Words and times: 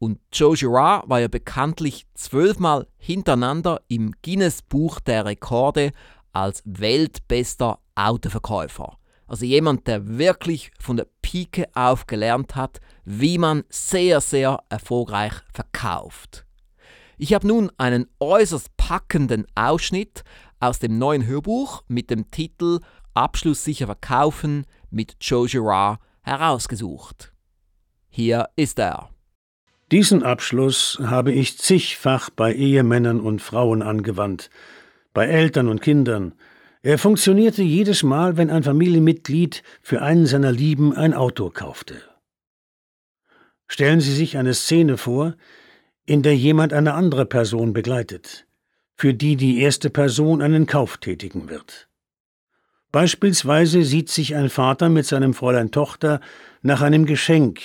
Und 0.00 0.18
Joe 0.32 0.56
Girard 0.56 1.08
war 1.08 1.20
ja 1.20 1.28
bekanntlich 1.28 2.04
zwölfmal 2.14 2.88
hintereinander 2.96 3.80
im 3.86 4.12
Guinness 4.22 4.60
Buch 4.60 4.98
der 4.98 5.24
Rekorde 5.24 5.92
als 6.32 6.64
weltbester 6.64 7.78
Autoverkäufer. 7.94 8.98
Also 9.28 9.44
jemand, 9.44 9.86
der 9.86 10.18
wirklich 10.18 10.72
von 10.80 10.96
der 10.96 11.06
Pike 11.22 11.68
auf 11.74 12.08
gelernt 12.08 12.56
hat, 12.56 12.80
wie 13.04 13.38
man 13.38 13.62
sehr, 13.68 14.20
sehr 14.20 14.58
erfolgreich 14.68 15.32
verkauft. 15.52 16.44
Ich 17.18 17.32
habe 17.32 17.46
nun 17.46 17.72
einen 17.78 18.08
äußerst 18.20 18.76
packenden 18.76 19.46
Ausschnitt 19.54 20.22
aus 20.60 20.78
dem 20.78 20.98
neuen 20.98 21.26
Hörbuch 21.26 21.82
mit 21.88 22.10
dem 22.10 22.30
Titel 22.30 22.80
Abschlusssicher 23.14 23.86
verkaufen 23.86 24.66
mit 24.90 25.16
Joe 25.20 25.48
Girard 25.48 26.00
herausgesucht. 26.22 27.32
Hier 28.08 28.48
ist 28.56 28.78
er. 28.78 29.10
Diesen 29.92 30.22
Abschluss 30.22 30.98
habe 31.02 31.32
ich 31.32 31.58
zigfach 31.58 32.30
bei 32.30 32.52
Ehemännern 32.52 33.20
und 33.20 33.40
Frauen 33.40 33.82
angewandt, 33.82 34.50
bei 35.14 35.26
Eltern 35.26 35.68
und 35.68 35.80
Kindern. 35.80 36.34
Er 36.82 36.98
funktionierte 36.98 37.62
jedes 37.62 38.02
Mal, 38.02 38.36
wenn 38.36 38.50
ein 38.50 38.64
Familienmitglied 38.64 39.62
für 39.82 40.02
einen 40.02 40.26
seiner 40.26 40.52
Lieben 40.52 40.92
ein 40.92 41.14
Auto 41.14 41.50
kaufte. 41.50 42.02
Stellen 43.68 44.00
Sie 44.00 44.14
sich 44.14 44.36
eine 44.36 44.54
Szene 44.54 44.96
vor, 44.96 45.34
in 46.04 46.22
der 46.22 46.36
jemand 46.36 46.72
eine 46.72 46.94
andere 46.94 47.26
Person 47.26 47.72
begleitet 47.72 48.45
für 48.96 49.14
die 49.14 49.36
die 49.36 49.60
erste 49.60 49.90
Person 49.90 50.42
einen 50.42 50.66
Kauf 50.66 50.96
tätigen 50.98 51.48
wird. 51.48 51.88
Beispielsweise 52.92 53.82
sieht 53.82 54.08
sich 54.08 54.34
ein 54.34 54.48
Vater 54.48 54.88
mit 54.88 55.06
seinem 55.06 55.34
Fräulein 55.34 55.70
Tochter 55.70 56.20
nach 56.62 56.80
einem 56.80 57.04
Geschenk, 57.04 57.60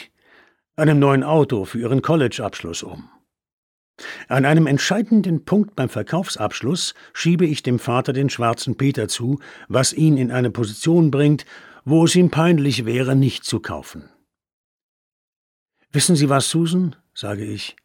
einem 0.76 1.00
neuen 1.00 1.24
Auto 1.24 1.66
für 1.66 1.80
ihren 1.80 2.02
College-Abschluss 2.02 2.84
um. 2.84 3.10
An 4.28 4.46
einem 4.46 4.68
entscheidenden 4.68 5.46
Punkt 5.46 5.76
beim 5.76 5.90
Verkaufsabschluss 5.90 6.96
schiebe 7.14 7.46
ich 7.46 7.64
dem 7.64 7.80
Vater 7.80 8.14
den 8.14 8.30
schwarzen 8.30 8.76
Peter 8.76 9.08
zu, 9.08 9.40
was 9.68 9.94
ihn 9.94 10.18
in 10.18 10.32
eine 10.32 10.50
Position 10.50 11.12
bringt, 11.12 11.46
wo 11.86 12.06
es 12.06 12.16
ihm 12.16 12.30
peinlich 12.30 12.86
wäre, 12.86 13.16
nicht 13.16 13.44
zu 13.44 13.60
kaufen. 13.60 14.10
Wissen 15.92 16.16
Sie 16.16 16.30
was, 16.30 16.50
Susan? 16.50 16.96
sage 17.14 17.46
ich. 17.46 17.76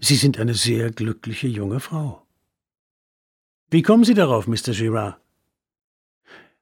Sie 0.00 0.16
sind 0.16 0.38
eine 0.38 0.54
sehr 0.54 0.90
glückliche 0.90 1.46
junge 1.46 1.80
Frau. 1.80 2.25
Wie 3.68 3.82
kommen 3.82 4.04
Sie 4.04 4.14
darauf, 4.14 4.46
Mr. 4.46 4.72
Girard? 4.72 5.16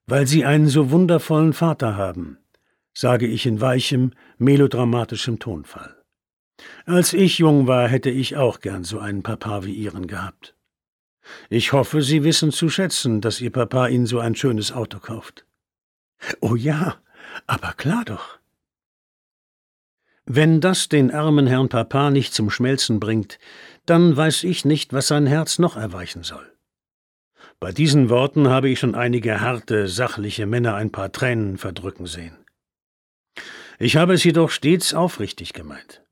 Weil 0.07 0.27
Sie 0.27 0.45
einen 0.45 0.69
so 0.69 0.91
wundervollen 0.91 1.53
Vater 1.53 1.97
haben, 1.97 2.39
sage 2.95 3.27
ich 3.27 3.45
in 3.45 3.61
weichem, 3.61 4.13
melodramatischem 4.39 5.39
Tonfall. 5.39 5.95
Als 6.87 7.13
ich 7.13 7.39
jung 7.39 7.67
war, 7.67 7.89
hätte 7.89 8.11
ich 8.11 8.37
auch 8.37 8.61
gern 8.61 8.85
so 8.85 8.99
einen 8.99 9.23
Papa 9.23 9.65
wie 9.65 9.75
Ihren 9.75 10.07
gehabt. 10.07 10.55
Ich 11.51 11.73
hoffe, 11.73 12.01
Sie 12.01 12.25
wissen 12.25 12.53
zu 12.53 12.71
schätzen, 12.71 13.21
dass 13.21 13.41
Ihr 13.41 13.51
Papa 13.51 13.89
Ihnen 13.89 14.07
so 14.07 14.19
ein 14.19 14.35
schönes 14.35 14.73
Auto 14.73 14.99
kauft. 14.99 15.45
Oh 16.41 16.55
ja, 16.55 16.97
aber 17.47 17.73
klar 17.73 18.05
doch. 18.07 18.39
Wenn 20.25 20.63
das 20.63 20.89
den 20.89 21.11
armen 21.11 21.47
Herrn 21.47 21.69
Papa 21.69 22.11
nicht 22.11 22.33
zum 22.33 22.49
Schmelzen 22.49 22.99
bringt, 22.99 23.39
dann 23.85 24.17
weiß 24.17 24.45
ich 24.45 24.65
nicht, 24.65 24.95
was 24.95 25.09
sein 25.09 25.27
Herz 25.27 25.59
noch 25.59 25.77
erweichen 25.77 26.23
soll. 26.23 26.54
Bei 27.65 27.73
diesen 27.73 28.11
Worten 28.11 28.49
habe 28.49 28.69
ich 28.69 28.79
schon 28.79 28.95
einige 28.95 29.41
harte, 29.41 29.89
sachliche 29.89 30.45
Männer 30.45 30.75
ein 30.75 30.93
paar 30.93 31.11
Tränen 31.13 31.57
verdrücken 31.57 32.05
sehen. 32.05 32.37
Ich 33.79 33.97
habe 33.97 34.13
es 34.13 34.23
jedoch 34.23 34.51
stets 34.51 34.93
aufrichtig 34.93 35.55
gemeint. 35.55 36.03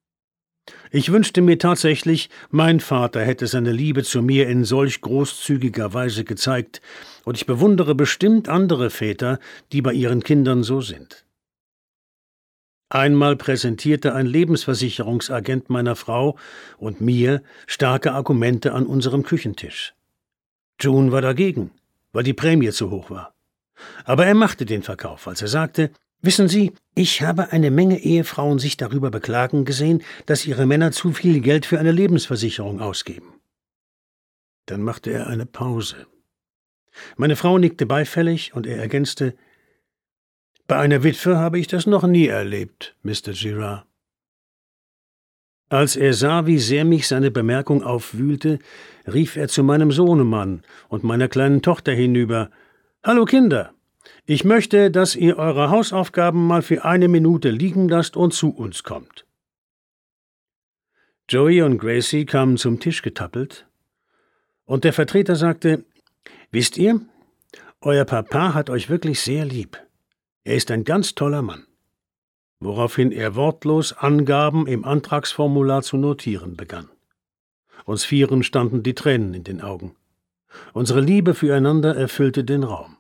Ich 0.91 1.13
wünschte 1.13 1.43
mir 1.43 1.59
tatsächlich, 1.59 2.31
mein 2.49 2.81
Vater 2.81 3.21
hätte 3.23 3.47
seine 3.47 3.71
Liebe 3.71 4.03
zu 4.03 4.23
mir 4.23 4.49
in 4.49 4.65
solch 4.65 5.03
großzügiger 5.03 5.93
Weise 5.93 6.25
gezeigt, 6.25 6.81
und 7.25 7.37
ich 7.37 7.45
bewundere 7.45 7.95
bestimmt 7.95 8.49
andere 8.49 8.89
Väter, 8.89 9.39
die 9.73 9.83
bei 9.83 9.93
ihren 9.93 10.23
Kindern 10.23 10.63
so 10.63 10.81
sind. 10.81 11.27
Einmal 12.89 13.37
präsentierte 13.37 14.15
ein 14.15 14.25
Lebensversicherungsagent 14.25 15.69
meiner 15.69 15.97
Frau 15.97 16.39
und 16.79 17.03
mir 17.03 17.43
starke 17.67 18.13
Argumente 18.13 18.73
an 18.73 18.87
unserem 18.87 19.23
Küchentisch. 19.23 19.93
June 20.81 21.13
war 21.13 21.23
dagegen, 21.23 21.71
weil 22.13 22.25
die 22.25 22.33
Prämie 22.33 22.71
zu 22.71 22.91
hoch 22.91 23.11
war. 23.11 23.35
Aber 24.05 24.27
er 24.27 24.35
machte 24.35 24.65
den 24.67 24.83
Verkauf, 24.83 25.27
als 25.27 25.43
er 25.43 25.49
sagte, 25.49 25.91
Wissen 26.25 26.47
Sie, 26.47 26.73
ich 26.95 27.21
habe 27.23 27.51
eine 27.51 27.73
Menge 27.73 27.99
Ehefrauen 27.99 28.61
sich 28.61 28.77
darüber 28.77 29.11
beklagen 29.11 29.65
gesehen, 29.65 30.05
dass 30.27 30.47
ihre 30.47 30.67
Männer 30.67 30.93
zu 30.93 31.13
viel 31.13 31.41
Geld 31.41 31.67
für 31.67 31.81
eine 31.81 31.91
Lebensversicherung 31.91 32.81
ausgeben. 32.81 33.41
Dann 34.67 34.83
machte 34.83 35.11
er 35.11 35.27
eine 35.27 35.47
Pause. 35.47 36.07
Meine 37.17 37.35
Frau 37.35 37.59
nickte 37.59 37.87
beifällig 37.87 38.55
und 38.55 38.69
er 38.69 38.79
ergänzte, 38.79 39.35
bei 40.69 40.77
einer 40.77 41.03
Witwe 41.03 41.39
habe 41.39 41.59
ich 41.59 41.67
das 41.67 41.87
noch 41.87 42.05
nie 42.05 42.29
erlebt, 42.29 42.95
Mr. 43.03 43.33
Girard. 43.33 43.85
Als 45.73 45.97
er 45.97 46.13
sah, 46.13 46.45
wie 46.45 46.59
sehr 46.59 46.85
mich 46.85 47.09
seine 47.09 47.31
Bemerkung 47.31 47.83
aufwühlte, 47.83 48.59
rief 49.11 49.37
er 49.37 49.49
zu 49.49 49.65
meinem 49.65 49.91
Sohnemann 49.91 50.65
und 50.91 51.03
meiner 51.03 51.29
kleinen 51.29 51.63
Tochter 51.63 51.93
hinüber 51.93 52.51
Hallo 53.03 53.25
Kinder, 53.25 53.73
ich 54.27 54.45
möchte, 54.45 54.91
dass 54.91 55.17
ihr 55.17 55.39
eure 55.39 55.71
Hausaufgaben 55.71 56.47
mal 56.47 56.61
für 56.61 56.85
eine 56.85 57.09
Minute 57.09 57.49
liegen 57.49 57.89
lasst 57.89 58.19
und 58.19 58.35
zu 58.35 58.51
uns 58.51 58.83
kommt. 58.83 59.25
Joey 61.31 61.63
und 61.63 61.79
Gracie 61.79 62.27
kamen 62.27 62.59
zum 62.59 62.79
Tisch 62.79 63.01
getappelt, 63.01 63.67
und 64.67 64.85
der 64.85 64.93
Vertreter 64.93 65.37
sagte 65.37 65.87
Wisst 66.51 66.77
ihr, 66.77 67.01
euer 67.81 68.05
Papa 68.05 68.53
hat 68.53 68.69
euch 68.69 68.91
wirklich 68.91 69.23
sehr 69.23 69.47
lieb. 69.47 69.79
Er 70.45 70.55
ist 70.55 70.71
ein 70.71 70.85
ganz 70.85 71.15
toller 71.15 71.41
Mann 71.41 71.65
woraufhin 72.65 73.13
er 73.13 73.35
wortlos 73.35 73.93
Angaben 73.93 74.67
im 74.67 74.85
Antragsformular 74.85 75.83
zu 75.83 75.97
notieren 75.97 76.57
begann. 76.57 76.89
Uns 77.85 78.05
Vieren 78.05 78.43
standen 78.43 78.83
die 78.83 78.95
Tränen 78.95 79.35
in 79.35 79.45
den 79.45 79.61
Augen. 79.61 79.97
Unsere 80.73 81.01
Liebe 81.01 81.35
füreinander 81.35 81.97
erfüllte 81.97 82.45
den 82.45 82.63
Raum. 82.63 82.97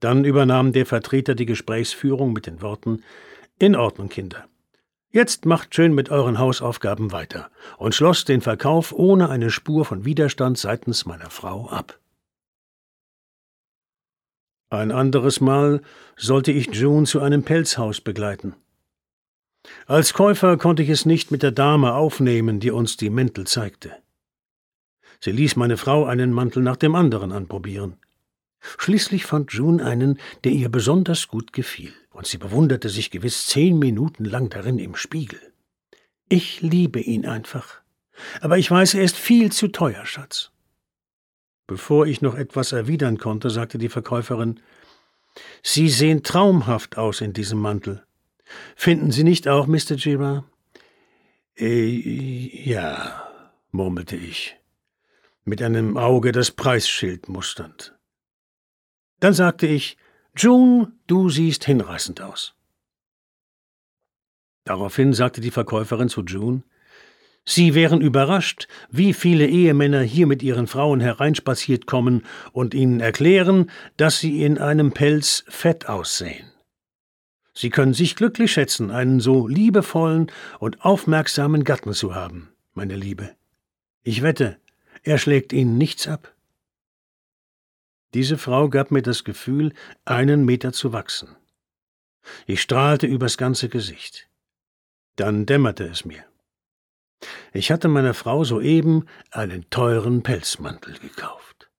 Dann 0.00 0.24
übernahm 0.24 0.72
der 0.72 0.86
Vertreter 0.86 1.34
die 1.34 1.46
Gesprächsführung 1.46 2.32
mit 2.32 2.46
den 2.46 2.62
Worten 2.62 3.02
In 3.58 3.74
Ordnung, 3.74 4.08
Kinder. 4.08 4.46
Jetzt 5.10 5.46
macht 5.46 5.74
schön 5.74 5.94
mit 5.94 6.10
euren 6.10 6.38
Hausaufgaben 6.38 7.12
weiter 7.12 7.50
und 7.78 7.94
schloss 7.94 8.24
den 8.24 8.40
Verkauf 8.40 8.92
ohne 8.92 9.30
eine 9.30 9.50
Spur 9.50 9.84
von 9.84 10.04
Widerstand 10.04 10.58
seitens 10.58 11.06
meiner 11.06 11.30
Frau 11.30 11.68
ab. 11.68 11.98
Ein 14.70 14.92
anderes 14.92 15.40
Mal 15.40 15.80
sollte 16.16 16.52
ich 16.52 16.74
June 16.74 17.06
zu 17.06 17.20
einem 17.20 17.42
Pelzhaus 17.42 18.02
begleiten. 18.02 18.54
Als 19.86 20.12
Käufer 20.12 20.58
konnte 20.58 20.82
ich 20.82 20.90
es 20.90 21.06
nicht 21.06 21.30
mit 21.30 21.42
der 21.42 21.52
Dame 21.52 21.94
aufnehmen, 21.94 22.60
die 22.60 22.70
uns 22.70 22.98
die 22.98 23.08
Mäntel 23.08 23.46
zeigte. 23.46 23.92
Sie 25.20 25.32
ließ 25.32 25.56
meine 25.56 25.78
Frau 25.78 26.04
einen 26.04 26.32
Mantel 26.32 26.62
nach 26.62 26.76
dem 26.76 26.94
anderen 26.94 27.32
anprobieren. 27.32 27.96
Schließlich 28.76 29.24
fand 29.24 29.52
June 29.52 29.84
einen, 29.84 30.18
der 30.44 30.52
ihr 30.52 30.68
besonders 30.68 31.28
gut 31.28 31.52
gefiel, 31.52 31.92
und 32.10 32.26
sie 32.26 32.38
bewunderte 32.38 32.90
sich 32.90 33.10
gewiss 33.10 33.46
zehn 33.46 33.78
Minuten 33.78 34.24
lang 34.24 34.50
darin 34.50 34.78
im 34.78 34.96
Spiegel. 34.96 35.40
Ich 36.28 36.60
liebe 36.60 37.00
ihn 37.00 37.24
einfach. 37.24 37.80
Aber 38.40 38.58
ich 38.58 38.70
weiß, 38.70 38.94
er 38.94 39.02
ist 39.02 39.16
viel 39.16 39.50
zu 39.50 39.68
teuer, 39.68 40.04
Schatz. 40.04 40.50
Bevor 41.68 42.06
ich 42.06 42.22
noch 42.22 42.34
etwas 42.34 42.72
erwidern 42.72 43.18
konnte, 43.18 43.50
sagte 43.50 43.76
die 43.76 43.90
Verkäuferin 43.90 44.58
Sie 45.62 45.88
sehen 45.88 46.24
traumhaft 46.24 46.96
aus 46.96 47.20
in 47.20 47.34
diesem 47.34 47.60
Mantel. 47.60 48.04
Finden 48.74 49.12
Sie 49.12 49.22
nicht 49.22 49.46
auch, 49.46 49.66
Mr. 49.66 49.96
Girard? 49.96 50.44
Äh, 51.56 51.84
ja, 52.64 53.28
murmelte 53.70 54.16
ich, 54.16 54.56
mit 55.44 55.60
einem 55.60 55.98
Auge 55.98 56.32
das 56.32 56.50
Preisschild 56.50 57.28
musternd. 57.28 57.94
Dann 59.20 59.34
sagte 59.34 59.66
ich, 59.66 59.98
June, 60.34 60.92
du 61.06 61.28
siehst 61.28 61.64
hinreißend 61.64 62.22
aus. 62.22 62.54
Daraufhin 64.64 65.12
sagte 65.12 65.42
die 65.42 65.50
Verkäuferin 65.50 66.08
zu 66.08 66.22
June, 66.22 66.62
Sie 67.50 67.74
wären 67.74 68.02
überrascht, 68.02 68.68
wie 68.90 69.14
viele 69.14 69.46
Ehemänner 69.46 70.02
hier 70.02 70.26
mit 70.26 70.42
ihren 70.42 70.66
Frauen 70.66 71.00
hereinspaziert 71.00 71.86
kommen 71.86 72.26
und 72.52 72.74
ihnen 72.74 73.00
erklären, 73.00 73.70
dass 73.96 74.20
sie 74.20 74.42
in 74.42 74.58
einem 74.58 74.92
Pelz 74.92 75.44
fett 75.48 75.88
aussehen. 75.88 76.52
Sie 77.54 77.70
können 77.70 77.94
sich 77.94 78.16
glücklich 78.16 78.52
schätzen, 78.52 78.90
einen 78.90 79.18
so 79.20 79.48
liebevollen 79.48 80.30
und 80.58 80.84
aufmerksamen 80.84 81.64
Gatten 81.64 81.94
zu 81.94 82.14
haben, 82.14 82.50
meine 82.74 82.96
Liebe. 82.96 83.30
Ich 84.02 84.20
wette, 84.20 84.58
er 85.02 85.16
schlägt 85.16 85.54
Ihnen 85.54 85.78
nichts 85.78 86.06
ab. 86.06 86.34
Diese 88.12 88.36
Frau 88.36 88.68
gab 88.68 88.90
mir 88.90 89.00
das 89.00 89.24
Gefühl, 89.24 89.72
einen 90.04 90.44
Meter 90.44 90.74
zu 90.74 90.92
wachsen. 90.92 91.34
Ich 92.46 92.60
strahlte 92.60 93.06
übers 93.06 93.38
ganze 93.38 93.70
Gesicht. 93.70 94.28
Dann 95.16 95.46
dämmerte 95.46 95.84
es 95.84 96.04
mir. 96.04 96.24
Ich 97.52 97.70
hatte 97.70 97.88
meiner 97.88 98.14
Frau 98.14 98.44
soeben 98.44 99.06
einen 99.30 99.68
teuren 99.70 100.22
Pelzmantel 100.22 100.98
gekauft. 100.98 101.70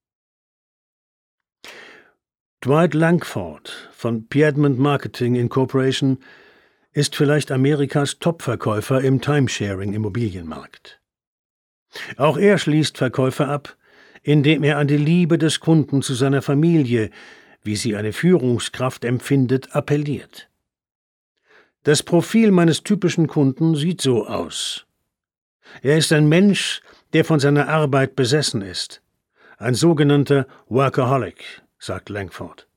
Dwight 2.61 2.93
Langford 2.93 3.89
von 3.93 4.27
Piedmont 4.27 4.79
Marketing 4.79 5.35
Incorporation 5.35 6.17
ist 6.91 7.15
vielleicht 7.15 7.51
Amerikas 7.51 8.19
Topverkäufer 8.19 9.01
im 9.01 9.21
Timesharing-Immobilienmarkt. 9.21 10.99
Auch 12.17 12.37
er 12.37 12.57
schließt 12.57 12.97
Verkäufe 12.97 13.47
ab, 13.47 13.77
indem 14.23 14.63
er 14.63 14.77
an 14.77 14.87
die 14.87 14.97
Liebe 14.97 15.37
des 15.37 15.59
Kunden 15.59 16.01
zu 16.01 16.13
seiner 16.13 16.41
Familie, 16.41 17.09
wie 17.63 17.75
sie 17.75 17.95
eine 17.95 18.11
Führungskraft 18.11 19.05
empfindet, 19.05 19.75
appelliert. 19.75 20.49
Das 21.83 22.03
Profil 22.03 22.51
meines 22.51 22.83
typischen 22.83 23.27
Kunden 23.27 23.75
sieht 23.75 24.01
so 24.01 24.27
aus. 24.27 24.85
Er 25.81 25.97
ist 25.97 26.11
ein 26.11 26.27
Mensch, 26.27 26.81
der 27.13 27.25
von 27.25 27.39
seiner 27.39 27.67
Arbeit 27.67 28.15
besessen 28.15 28.61
ist. 28.61 29.01
Ein 29.57 29.73
sogenannter 29.73 30.47
Workaholic, 30.67 31.61
sagt 31.79 32.09
Langford. 32.09 32.67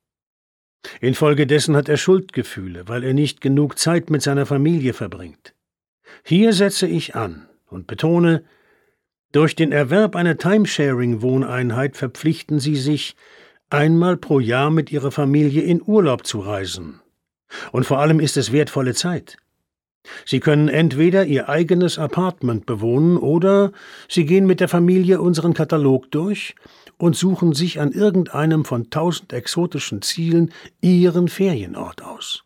Infolgedessen 1.00 1.76
hat 1.76 1.88
er 1.88 1.96
Schuldgefühle, 1.96 2.88
weil 2.88 3.04
er 3.04 3.14
nicht 3.14 3.40
genug 3.40 3.78
Zeit 3.78 4.10
mit 4.10 4.22
seiner 4.22 4.46
Familie 4.46 4.94
verbringt. 4.94 5.54
Hier 6.24 6.52
setze 6.52 6.86
ich 6.86 7.14
an 7.14 7.48
und 7.68 7.86
betone, 7.86 8.44
durch 9.32 9.56
den 9.56 9.72
Erwerb 9.72 10.14
einer 10.14 10.36
Timesharing-Wohneinheit 10.36 11.96
verpflichten 11.96 12.58
Sie 12.58 12.76
sich, 12.76 13.16
einmal 13.70 14.18
pro 14.18 14.40
Jahr 14.40 14.70
mit 14.70 14.92
Ihrer 14.92 15.10
Familie 15.10 15.62
in 15.62 15.80
Urlaub 15.82 16.26
zu 16.26 16.40
reisen. 16.40 17.00
Und 17.70 17.84
vor 17.84 17.98
allem 17.98 18.20
ist 18.20 18.36
es 18.36 18.52
wertvolle 18.52 18.94
Zeit. 18.94 19.38
Sie 20.24 20.40
können 20.40 20.68
entweder 20.68 21.26
Ihr 21.26 21.48
eigenes 21.48 21.98
Apartment 21.98 22.66
bewohnen 22.66 23.16
oder 23.16 23.72
Sie 24.08 24.26
gehen 24.26 24.46
mit 24.46 24.60
der 24.60 24.68
Familie 24.68 25.20
unseren 25.20 25.54
Katalog 25.54 26.10
durch 26.10 26.54
und 26.98 27.16
suchen 27.16 27.52
sich 27.52 27.80
an 27.80 27.92
irgendeinem 27.92 28.64
von 28.64 28.90
tausend 28.90 29.32
exotischen 29.32 30.02
Zielen 30.02 30.52
Ihren 30.80 31.28
Ferienort 31.28 32.02
aus. 32.02 32.44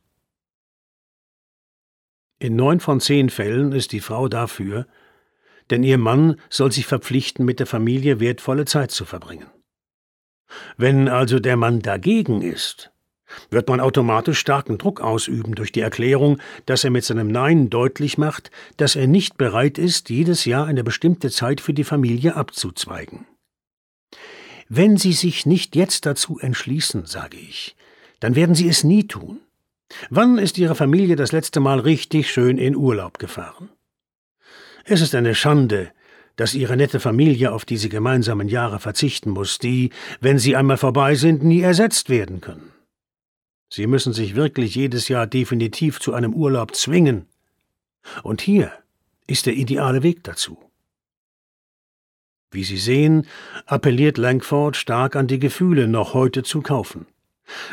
In 2.39 2.57
neun 2.57 2.81
von 2.81 3.01
zehn 3.01 3.31
Fällen 3.31 3.73
ist 3.73 3.93
die 3.93 4.01
Frau 4.01 4.29
dafür, 4.29 4.87
denn 5.71 5.83
ihr 5.83 5.99
Mann 5.99 6.37
soll 6.51 6.71
sich 6.71 6.87
verpflichten, 6.87 7.45
mit 7.45 7.61
der 7.61 7.67
Familie 7.67 8.21
wertvolle 8.21 8.67
Zeit 8.67 8.91
zu 8.91 9.05
verbringen. 9.05 9.47
Wenn 10.77 11.09
also 11.09 11.41
der 11.41 11.57
Mann 11.57 11.81
dagegen 11.81 12.43
ist, 12.43 12.93
wird 13.51 13.69
man 13.69 13.81
automatisch 13.81 14.39
starken 14.39 14.79
Druck 14.79 15.01
ausüben 15.01 15.55
durch 15.55 15.73
die 15.73 15.81
Erklärung, 15.81 16.39
dass 16.65 16.85
er 16.85 16.91
mit 16.91 17.05
seinem 17.05 17.29
Nein 17.29 17.71
deutlich 17.71 18.19
macht, 18.19 18.51
dass 18.77 18.97
er 18.97 19.07
nicht 19.07 19.37
bereit 19.37 19.79
ist, 19.79 20.11
jedes 20.11 20.45
Jahr 20.45 20.67
eine 20.67 20.85
bestimmte 20.85 21.31
Zeit 21.31 21.61
für 21.61 21.75
die 21.75 21.85
Familie 21.85 22.37
abzuzweigen. 22.37 23.27
Wenn 24.69 24.97
Sie 24.97 25.13
sich 25.13 25.47
nicht 25.47 25.77
jetzt 25.77 26.07
dazu 26.07 26.39
entschließen, 26.41 27.07
sage 27.07 27.37
ich, 27.37 27.77
dann 28.21 28.35
werden 28.35 28.55
Sie 28.55 28.69
es 28.69 28.83
nie 28.83 29.07
tun. 29.07 29.41
Wann 30.11 30.39
ist 30.39 30.59
Ihre 30.59 30.75
Familie 30.75 31.15
das 31.15 31.33
letzte 31.33 31.61
Mal 31.61 31.79
richtig 31.79 32.31
schön 32.31 32.59
in 32.59 32.75
Urlaub 32.75 33.19
gefahren? 33.19 33.71
Es 34.85 35.01
ist 35.01 35.15
eine 35.15 35.35
Schande, 35.35 35.93
dass 36.35 36.55
Ihre 36.55 36.77
nette 36.77 37.01
Familie 37.01 37.53
auf 37.53 37.65
diese 37.65 37.89
gemeinsamen 37.89 38.49
Jahre 38.49 38.79
verzichten 38.79 39.31
muss, 39.31 39.59
die, 39.59 39.91
wenn 40.21 40.39
sie 40.39 40.57
einmal 40.57 40.77
vorbei 40.77 41.15
sind, 41.15 41.43
nie 41.43 41.61
ersetzt 41.61 42.11
werden 42.11 42.41
können. 42.41 42.73
Sie 43.69 43.87
müssen 43.87 44.13
sich 44.13 44.35
wirklich 44.35 44.75
jedes 44.75 45.09
Jahr 45.09 45.27
definitiv 45.27 46.01
zu 46.01 46.15
einem 46.15 46.35
Urlaub 46.35 46.75
zwingen. 46.75 47.27
Und 48.23 48.41
hier 48.41 48.73
ist 49.27 49.47
der 49.47 49.55
ideale 49.55 50.03
Weg 50.03 50.23
dazu. 50.25 50.59
Wie 52.53 52.65
Sie 52.65 52.79
sehen, 52.79 53.27
appelliert 53.67 54.19
Langford 54.19 54.77
stark 54.77 55.17
an 55.17 55.27
die 55.27 55.41
Gefühle, 55.41 55.89
noch 55.89 56.15
heute 56.15 56.43
zu 56.43 56.63
kaufen. 56.63 57.07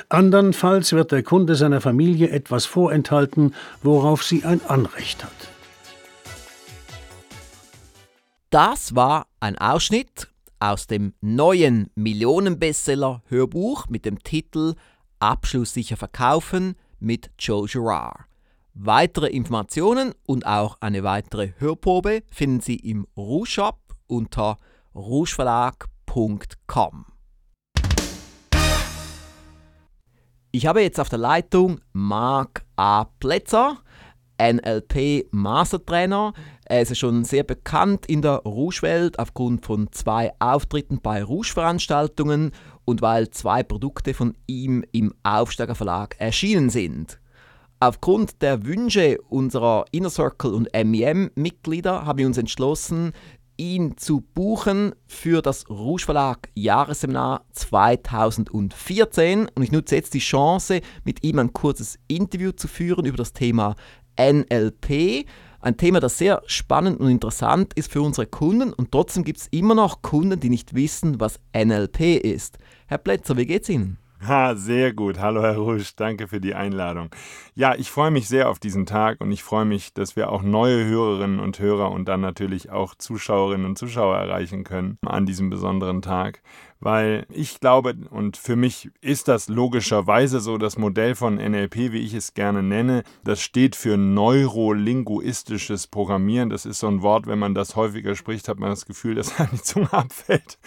Andernfalls 0.10 0.94
wird 0.94 1.12
der 1.12 1.24
Kunde 1.24 1.56
seiner 1.56 1.82
Familie 1.82 2.30
etwas 2.30 2.66
vorenthalten, 2.66 3.56
worauf 3.82 4.24
sie 4.24 4.44
ein 4.44 4.62
Anrecht 4.68 5.24
hat. 5.24 5.32
Das 8.50 8.96
war 8.96 9.28
ein 9.40 9.58
Ausschnitt 9.58 10.28
aus 10.60 10.86
dem 10.88 11.14
neuen 11.22 11.90
Millionenbestseller-Hörbuch 11.96 13.88
mit 13.90 14.06
dem 14.06 14.22
Titel 14.24 14.76
Abschlusssicher 15.24 15.96
verkaufen 15.96 16.76
mit 17.00 17.32
Joe 17.40 17.66
Girard. 17.66 18.26
Weitere 18.74 19.28
Informationen 19.28 20.14
und 20.26 20.46
auch 20.46 20.76
eine 20.82 21.04
weitere 21.04 21.54
Hörprobe 21.60 22.24
finden 22.30 22.60
Sie 22.60 22.76
im 22.76 23.08
Rouge 23.16 23.50
Shop 23.50 23.80
unter 24.08 24.58
rougeverlag.com. 24.94 27.06
Ich 30.52 30.66
habe 30.66 30.82
jetzt 30.82 31.00
auf 31.00 31.08
der 31.08 31.20
Leitung 31.20 31.80
Marc 31.94 32.66
A. 32.76 33.06
Plätzer, 33.06 33.78
NLP 34.38 35.28
Mastertrainer. 35.32 36.34
Er 36.66 36.82
ist 36.82 36.98
schon 36.98 37.24
sehr 37.24 37.44
bekannt 37.44 38.06
in 38.08 38.22
der 38.22 38.38
Rouge-Welt 38.38 39.20
aufgrund 39.20 39.66
von 39.66 39.92
zwei 39.92 40.34
Auftritten 40.40 41.02
bei 41.02 41.24
Rouge-Veranstaltungen 41.24 42.52
und 42.86 43.02
weil 43.02 43.30
zwei 43.30 43.64
Produkte 43.64 44.14
von 44.14 44.36
ihm 44.48 44.84
im 44.92 45.14
Aufsteiger 45.24 45.76
Verlag 45.76 46.16
erschienen 46.20 46.70
sind. 46.70 47.20
Aufgrund 47.80 48.42
der 48.42 48.66
Wünsche 48.66 49.18
unserer 49.30 49.86
Inner 49.92 50.10
Circle 50.10 50.54
und 50.54 50.70
MEM-Mitglieder 50.74 52.06
haben 52.06 52.20
wir 52.20 52.28
uns 52.28 52.38
entschlossen, 52.38 53.12
ihn 53.58 53.98
zu 53.98 54.22
buchen 54.22 54.96
für 55.06 55.42
das 55.42 55.70
Rouge 55.70 56.06
Verlag 56.06 56.50
Jahresseminar 56.56 57.46
2014. 57.52 59.50
Und 59.54 59.64
ich 59.64 59.72
nutze 59.72 59.96
jetzt 59.96 60.14
die 60.14 60.20
Chance, 60.20 60.82
mit 61.04 61.24
ihm 61.24 61.40
ein 61.40 61.54
kurzes 61.54 62.00
Interview 62.08 62.52
zu 62.52 62.68
führen 62.68 63.06
über 63.06 63.18
das 63.18 63.34
Thema 63.34 63.76
NLP. 64.18 65.26
Ein 65.64 65.78
Thema, 65.78 66.02
das 66.02 66.18
sehr 66.18 66.44
spannend 66.46 67.00
und 67.00 67.10
interessant 67.10 67.74
ist 67.76 67.90
für 67.90 68.02
unsere 68.02 68.28
Kunden 68.28 68.74
und 68.74 68.92
trotzdem 68.92 69.24
gibt 69.24 69.40
es 69.40 69.48
immer 69.48 69.76
noch 69.76 70.02
Kunden, 70.02 70.38
die 70.38 70.50
nicht 70.50 70.76
wissen, 70.76 71.22
was 71.22 71.40
NLP 71.56 72.18
ist. 72.22 72.58
Herr 72.86 72.98
Plätzer, 72.98 73.38
wie 73.38 73.46
geht's 73.46 73.70
Ihnen? 73.70 73.98
Ha, 74.28 74.56
sehr 74.56 74.92
gut. 74.92 75.20
Hallo 75.20 75.42
Herr 75.42 75.56
Rusch, 75.56 75.96
danke 75.96 76.28
für 76.28 76.42
die 76.42 76.54
Einladung. 76.54 77.12
Ja, 77.56 77.76
ich 77.76 77.92
freue 77.92 78.12
mich 78.12 78.28
sehr 78.28 78.50
auf 78.50 78.60
diesen 78.60 78.86
Tag 78.86 79.22
und 79.22 79.32
ich 79.32 79.42
freue 79.42 79.64
mich, 79.64 79.94
dass 79.94 80.18
wir 80.18 80.34
auch 80.34 80.42
neue 80.42 80.84
Hörerinnen 80.84 81.40
und 81.40 81.60
Hörer 81.60 81.92
und 81.92 82.10
dann 82.10 82.20
natürlich 82.20 82.70
auch 82.70 82.94
Zuschauerinnen 82.96 83.66
und 83.66 83.78
Zuschauer 83.78 84.18
erreichen 84.18 84.66
können 84.66 84.98
an 85.06 85.26
diesem 85.26 85.50
besonderen 85.50 86.02
Tag, 86.02 86.42
weil 86.84 87.26
ich 87.30 87.62
glaube, 87.62 87.96
und 88.10 88.36
für 88.36 88.58
mich 88.58 88.92
ist 89.00 89.30
das 89.30 89.48
logischerweise 89.48 90.42
so, 90.42 90.58
das 90.58 90.78
Modell 90.78 91.16
von 91.16 91.36
NLP, 91.36 91.94
wie 91.94 92.00
ich 92.00 92.14
es 92.14 92.34
gerne 92.34 92.62
nenne, 92.62 93.04
das 93.24 93.42
steht 93.42 93.78
für 93.78 93.96
neurolinguistisches 93.96 95.88
Programmieren. 95.88 96.50
Das 96.50 96.66
ist 96.66 96.80
so 96.80 96.88
ein 96.88 97.02
Wort, 97.02 97.26
wenn 97.26 97.40
man 97.40 97.56
das 97.56 97.78
häufiger 97.78 98.16
spricht, 98.16 98.50
hat 98.50 98.60
man 98.60 98.70
das 98.70 98.86
Gefühl, 98.86 99.16
dass 99.16 99.40
einem 99.40 99.52
die 99.54 99.62
Zunge 99.62 99.94
abfällt. 99.94 100.58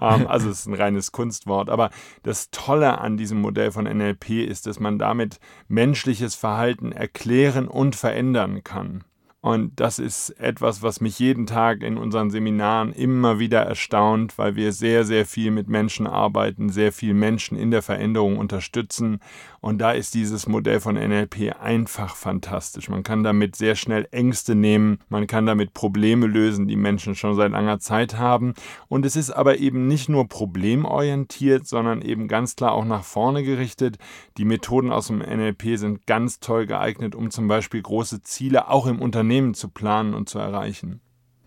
Ähm, 0.00 0.26
also 0.26 0.50
es 0.50 0.60
ist 0.60 0.66
ein 0.66 0.74
reines 0.74 1.12
Kunstwort. 1.12 1.70
Aber 1.70 1.90
das 2.24 2.50
Tolle 2.50 2.98
an 2.98 3.16
diesem 3.16 3.40
Modell 3.40 3.70
von 3.70 3.84
NLP 3.84 4.30
ist, 4.30 4.66
dass 4.66 4.80
man 4.80 4.98
damit 4.98 5.38
menschliches 5.68 6.34
Verhalten 6.34 6.90
erklären 6.90 7.68
und 7.68 7.94
verändern 7.94 8.64
kann. 8.64 9.04
Und 9.42 9.80
das 9.80 9.98
ist 9.98 10.30
etwas, 10.38 10.82
was 10.82 11.00
mich 11.00 11.18
jeden 11.18 11.46
Tag 11.46 11.82
in 11.82 11.96
unseren 11.96 12.30
Seminaren 12.30 12.92
immer 12.92 13.38
wieder 13.38 13.60
erstaunt, 13.60 14.36
weil 14.36 14.54
wir 14.54 14.72
sehr, 14.72 15.04
sehr 15.04 15.24
viel 15.24 15.50
mit 15.50 15.66
Menschen 15.66 16.06
arbeiten, 16.06 16.68
sehr 16.68 16.92
viel 16.92 17.14
Menschen 17.14 17.56
in 17.56 17.70
der 17.70 17.80
Veränderung 17.80 18.36
unterstützen. 18.36 19.20
Und 19.62 19.78
da 19.78 19.92
ist 19.92 20.14
dieses 20.14 20.46
Modell 20.46 20.80
von 20.80 20.96
NLP 20.96 21.54
einfach 21.58 22.16
fantastisch. 22.16 22.90
Man 22.90 23.02
kann 23.02 23.24
damit 23.24 23.56
sehr 23.56 23.76
schnell 23.76 24.06
Ängste 24.10 24.54
nehmen, 24.54 24.98
man 25.08 25.26
kann 25.26 25.46
damit 25.46 25.72
Probleme 25.72 26.26
lösen, 26.26 26.68
die 26.68 26.76
Menschen 26.76 27.14
schon 27.14 27.34
seit 27.34 27.52
langer 27.52 27.78
Zeit 27.78 28.18
haben. 28.18 28.52
Und 28.88 29.06
es 29.06 29.16
ist 29.16 29.30
aber 29.30 29.56
eben 29.58 29.86
nicht 29.86 30.10
nur 30.10 30.28
problemorientiert, 30.28 31.66
sondern 31.66 32.02
eben 32.02 32.28
ganz 32.28 32.56
klar 32.56 32.72
auch 32.72 32.84
nach 32.84 33.04
vorne 33.04 33.42
gerichtet. 33.42 33.96
Die 34.36 34.44
Methoden 34.44 34.92
aus 34.92 35.06
dem 35.06 35.20
NLP 35.20 35.78
sind 35.78 36.06
ganz 36.06 36.40
toll 36.40 36.66
geeignet, 36.66 37.14
um 37.14 37.30
zum 37.30 37.48
Beispiel 37.48 37.80
große 37.80 38.20
Ziele 38.20 38.68
auch 38.68 38.86
im 38.86 39.00
Unternehmen 39.00 39.29
Unternehmen 39.30 39.54
zu 39.54 39.68
planen 39.68 40.12
und 40.12 40.28
zu 40.28 40.40
erreichen. 40.40 41.00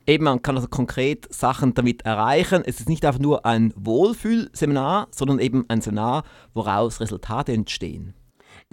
Eben, 0.08 0.24
man 0.24 0.42
kann 0.42 0.56
also 0.56 0.70
konkret 0.70 1.34
Sachen 1.34 1.74
damit 1.74 2.04
erreichen. 2.04 2.64
Es 2.66 2.80
ist 2.80 2.88
nicht 2.88 3.06
einfach 3.06 3.20
nur 3.20 3.46
ein 3.46 3.74
Wohlfühlseminar, 3.76 5.10
sondern 5.12 5.40
eben 5.40 5.66
ein 5.68 5.82
Seminar, 5.82 6.24
woraus 6.54 7.02
Resultate 7.02 7.52
entstehen. 7.52 8.14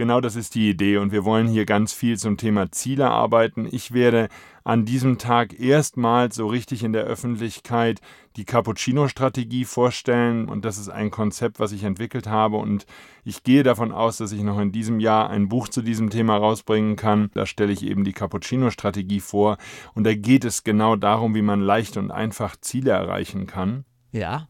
Genau 0.01 0.23
das 0.23 0.35
ist 0.35 0.55
die 0.55 0.71
Idee 0.71 0.97
und 0.97 1.13
wir 1.13 1.27
wollen 1.27 1.47
hier 1.47 1.67
ganz 1.67 1.93
viel 1.93 2.17
zum 2.17 2.39
Thema 2.39 2.73
Ziele 2.73 3.11
arbeiten. 3.11 3.69
Ich 3.71 3.93
werde 3.93 4.31
an 4.65 4.87
diesem 4.87 5.19
Tag 5.19 5.61
erstmals 5.61 6.37
so 6.37 6.47
richtig 6.47 6.83
in 6.85 6.95
der 6.95 7.05
Öffentlichkeit 7.05 8.01
die 8.37 8.47
Cappuccino-Strategie 8.47 9.67
vorstellen. 9.67 10.49
Und 10.49 10.65
das 10.65 10.79
ist 10.79 10.89
ein 10.89 11.11
Konzept, 11.11 11.61
was 11.61 11.73
ich 11.73 11.85
entwickelt 11.85 12.27
habe. 12.27 12.57
Und 12.57 12.87
ich 13.25 13.43
gehe 13.43 13.63
davon 13.63 13.93
aus, 13.93 14.17
dass 14.17 14.33
ich 14.33 14.43
noch 14.43 14.59
in 14.59 14.73
diesem 14.73 15.01
Jahr 15.01 15.29
ein 15.29 15.51
Buch 15.51 15.69
zu 15.69 15.83
diesem 15.83 16.09
Thema 16.09 16.39
rausbringen 16.39 16.97
kann. 16.97 17.31
Da 17.35 17.45
stelle 17.45 17.73
ich 17.73 17.85
eben 17.85 18.03
die 18.03 18.15
Cappuccino-Strategie 18.15 19.21
vor. 19.21 19.59
Und 19.93 20.05
da 20.05 20.15
geht 20.15 20.47
es 20.47 20.65
genau 20.65 20.97
darum, 20.97 21.35
wie 21.35 21.43
man 21.43 21.61
leicht 21.61 21.99
und 21.99 22.11
einfach 22.11 22.57
Ziele 22.59 22.93
erreichen 22.93 23.47
kann. 23.47 23.85
Ja. 24.13 24.49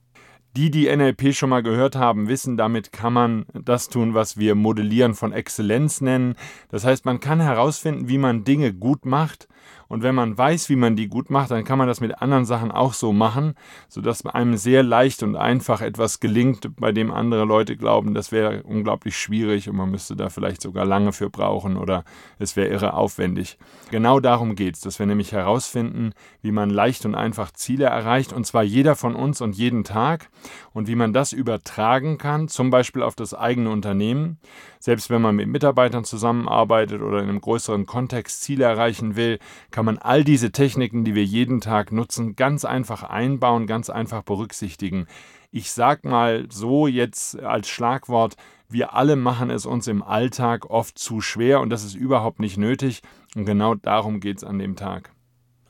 Die, 0.57 0.71
die 0.71 0.95
NLP 0.95 1.33
schon 1.33 1.51
mal 1.51 1.63
gehört 1.63 1.95
haben, 1.95 2.27
wissen, 2.27 2.57
damit 2.57 2.93
kann 2.93 3.13
man 3.13 3.47
das 3.53 3.89
tun, 3.89 4.15
was 4.15 4.37
wir 4.37 4.57
Modellieren 4.57 5.15
von 5.15 5.33
Exzellenz 5.33 6.01
nennen. 6.01 6.35
Das 6.71 6.85
heißt, 6.85 7.05
man 7.05 7.21
kann 7.21 7.41
herausfinden, 7.41 8.09
wie 8.09 8.19
man 8.19 8.43
Dinge 8.43 8.75
gut 8.75 9.07
macht 9.07 9.47
und 9.89 10.03
wenn 10.03 10.15
man 10.15 10.39
weiß, 10.39 10.69
wie 10.69 10.77
man 10.77 10.95
die 10.95 11.09
gut 11.09 11.31
macht, 11.31 11.51
dann 11.51 11.65
kann 11.65 11.79
man 11.79 11.89
das 11.89 12.01
mit 12.01 12.23
anderen 12.23 12.45
Sachen 12.45 12.71
auch 12.71 12.95
so 12.95 13.13
machen, 13.13 13.55
sodass 13.89 14.25
einem 14.25 14.57
sehr 14.57 14.83
leicht 14.83 15.23
und 15.23 15.35
einfach 15.35 15.81
etwas 15.81 16.21
gelingt, 16.21 16.77
bei 16.77 16.93
dem 16.93 17.11
andere 17.11 17.45
Leute 17.45 17.77
glauben, 17.77 18.15
das 18.15 18.31
wäre 18.31 18.63
unglaublich 18.63 19.17
schwierig 19.17 19.69
und 19.69 19.77
man 19.77 19.91
müsste 19.91 20.15
da 20.15 20.29
vielleicht 20.29 20.63
sogar 20.63 20.85
lange 20.85 21.13
für 21.13 21.29
brauchen 21.29 21.77
oder 21.77 22.05
es 22.39 22.55
wäre 22.55 22.69
irre 22.69 22.95
aufwendig. 22.95 23.59
Genau 23.91 24.21
darum 24.21 24.55
geht 24.55 24.77
es, 24.77 24.81
dass 24.81 24.99
wir 24.99 25.07
nämlich 25.07 25.33
herausfinden, 25.33 26.13
wie 26.41 26.53
man 26.53 26.71
leicht 26.71 27.05
und 27.05 27.15
einfach 27.15 27.51
Ziele 27.51 27.87
erreicht, 27.87 28.33
und 28.33 28.47
zwar 28.47 28.63
jeder 28.63 28.95
von 28.95 29.17
uns 29.17 29.41
und 29.41 29.57
jeden 29.57 29.85
Tag, 29.85 30.31
und 30.73 30.87
wie 30.87 30.95
man 30.95 31.13
das 31.13 31.33
übertragen 31.33 32.19
kann, 32.19 32.49
zum 32.49 32.71
Beispiel 32.71 33.03
auf 33.03 33.17
das 33.17 33.35
eigene 33.35 33.71
Unternehmen. 33.71 34.39
Selbst 34.79 35.11
wenn 35.11 35.21
man 35.21 35.37
mit 35.37 35.49
Mitarbeitern 35.49 36.05
zusammenarbeitet 36.05 37.03
oder 37.03 37.19
in 37.19 37.29
einem 37.29 37.41
größeren 37.41 37.87
Kontext 37.87 38.43
Ziele 38.43 38.65
erreichen 38.65 39.17
will, 39.17 39.39
kann 39.71 39.85
man 39.85 39.99
all 39.99 40.25
diese 40.25 40.53
Techniken, 40.53 41.05
die 41.05 41.15
wir 41.15 41.25
jeden 41.25 41.61
Tag 41.61 41.93
nutzen, 41.93 42.37
ganz 42.37 42.65
einfach 42.65 43.03
einbauen, 43.03 43.67
ganz 43.67 43.91
einfach 43.91 44.23
berücksichtigen. 44.23 45.07
Ich 45.51 45.73
sag 45.73 46.05
mal 46.05 46.47
so 46.51 46.87
jetzt 46.87 47.39
als 47.41 47.69
Schlagwort, 47.69 48.37
wir 48.69 48.95
alle 48.95 49.17
machen 49.17 49.51
es 49.51 49.67
uns 49.67 49.89
im 49.89 50.03
Alltag 50.03 50.71
oft 50.71 50.99
zu 50.99 51.21
schwer 51.21 51.61
und 51.61 51.71
das 51.71 51.85
ist 51.85 51.95
überhaupt 51.95 52.39
nicht 52.39 52.57
nötig. 52.57 53.03
Und 53.35 53.45
genau 53.45 53.75
darum 53.75 54.21
geht 54.21 54.39
es 54.39 54.45
an 54.45 54.59
dem 54.59 54.77
Tag. 54.77 55.11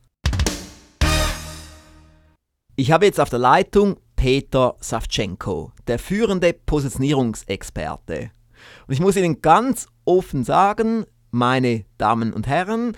Ich 2.76 2.92
habe 2.92 3.06
jetzt 3.06 3.20
auf 3.20 3.30
der 3.30 3.38
Leitung 3.40 3.98
Peter 4.16 4.76
Savchenko, 4.80 5.74
der 5.88 6.00
führende 6.00 6.54
Positionierungsexperte. 6.54 8.32
Und 8.88 8.94
ich 8.94 9.02
muss 9.02 9.18
Ihnen 9.18 9.42
ganz 9.42 9.90
offen 10.06 10.46
sagen, 10.46 11.06
meine 11.32 11.84
Damen 11.98 12.32
und 12.32 12.48
Herren, 12.48 12.96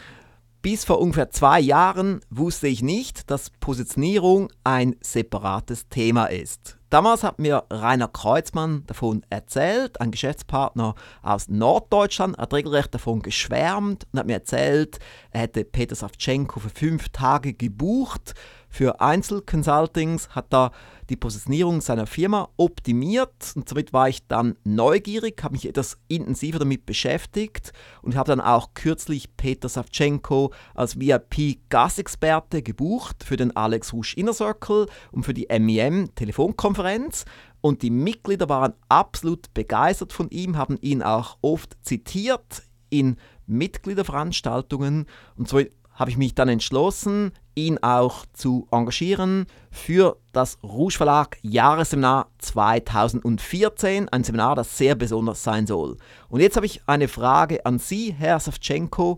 bis 0.61 0.85
vor 0.85 1.01
ungefähr 1.01 1.31
zwei 1.31 1.59
Jahren 1.59 2.21
wusste 2.29 2.67
ich 2.67 2.83
nicht, 2.83 3.31
dass 3.31 3.49
Positionierung 3.49 4.53
ein 4.63 4.95
separates 5.01 5.89
Thema 5.89 6.27
ist. 6.27 6.77
Damals 6.95 7.23
hat 7.23 7.39
mir 7.39 7.65
Rainer 7.69 8.07
Kreuzmann 8.07 8.85
davon 8.87 9.25
erzählt, 9.29 9.99
ein 9.99 10.11
Geschäftspartner 10.11 10.95
aus 11.21 11.49
Norddeutschland, 11.49 12.37
hat 12.37 12.53
regelrecht 12.53 12.93
davon 12.93 13.21
geschwärmt 13.21 14.07
und 14.13 14.19
hat 14.19 14.27
mir 14.27 14.35
erzählt, 14.35 14.99
er 15.31 15.41
hätte 15.41 15.65
Peter 15.65 15.93
Savchenko 15.93 16.61
für 16.61 16.69
fünf 16.69 17.09
Tage 17.09 17.53
gebucht 17.53 18.33
für 18.75 18.99
Einzelconsultings, 18.99 20.29
hat 20.31 20.51
da 20.51 20.71
die 21.09 21.15
Positionierung 21.15 21.79
seiner 21.79 22.07
Firma 22.07 22.49
optimiert. 22.57 23.53
Und 23.55 23.69
somit 23.69 23.93
war 23.93 24.09
ich 24.09 24.27
dann 24.27 24.57
neugierig, 24.65 25.41
habe 25.43 25.53
mich 25.53 25.65
etwas 25.65 25.97
intensiver 26.09 26.59
damit 26.59 26.85
beschäftigt 26.85 27.71
und 28.01 28.17
habe 28.17 28.27
dann 28.27 28.41
auch 28.41 28.73
kürzlich 28.73 29.37
Peter 29.37 29.69
Savchenko 29.69 30.51
als 30.73 30.99
VIP-Gastexperte 30.99 32.61
gebucht 32.63 33.23
für 33.23 33.37
den 33.37 33.55
Alex 33.55 33.93
Husch 33.93 34.13
Inner 34.15 34.33
Circle 34.33 34.87
und 35.13 35.23
für 35.23 35.33
die 35.33 35.47
MIM 35.57 36.13
Telefonkonferenz. 36.15 37.23
Und 37.61 37.81
die 37.81 37.91
Mitglieder 37.91 38.49
waren 38.49 38.73
absolut 38.89 39.53
begeistert 39.53 40.11
von 40.11 40.29
ihm, 40.31 40.57
haben 40.57 40.77
ihn 40.81 41.01
auch 41.01 41.37
oft 41.41 41.77
zitiert 41.81 42.63
in 42.89 43.15
Mitgliederveranstaltungen. 43.47 45.05
Und 45.37 45.47
so 45.47 45.61
habe 45.93 46.11
ich 46.11 46.17
mich 46.17 46.35
dann 46.35 46.49
entschlossen, 46.49 47.31
ihn 47.55 47.77
auch 47.81 48.25
zu 48.33 48.67
engagieren 48.71 49.47
für 49.71 50.17
das 50.33 50.59
Rouge 50.63 50.97
Verlag 50.97 51.37
Jahresseminar 51.41 52.27
2014, 52.39 54.09
ein 54.09 54.23
Seminar, 54.23 54.55
das 54.55 54.77
sehr 54.77 54.95
besonders 54.95 55.43
sein 55.43 55.65
soll. 55.65 55.97
Und 56.29 56.41
jetzt 56.41 56.55
habe 56.55 56.65
ich 56.65 56.81
eine 56.87 57.07
Frage 57.07 57.65
an 57.65 57.79
Sie, 57.79 58.13
Herr 58.17 58.39
Savchenko. 58.39 59.17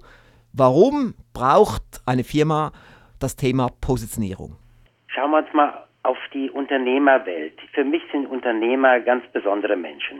Warum 0.53 1.13
braucht 1.33 1.83
eine 2.05 2.23
Firma 2.23 2.71
das 3.19 3.35
Thema 3.35 3.69
Positionierung? 3.81 4.55
Schauen 5.07 5.31
wir 5.31 5.39
uns 5.39 5.53
mal 5.53 5.87
auf 6.03 6.17
die 6.33 6.49
Unternehmerwelt. 6.49 7.59
Für 7.73 7.83
mich 7.83 8.01
sind 8.11 8.27
Unternehmer 8.27 8.99
ganz 8.99 9.25
besondere 9.33 9.75
Menschen. 9.75 10.19